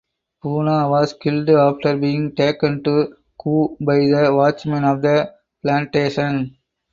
Puna 0.41 0.89
was 0.89 1.13
killed 1.13 1.47
after 1.51 1.95
being 1.95 2.33
taken 2.33 2.83
to 2.83 3.15
Kou 3.39 3.77
by 3.79 3.97
the 3.99 4.33
watchman 4.35 4.83
of 4.83 5.03
the 5.03 5.31
plantation. 5.61 6.57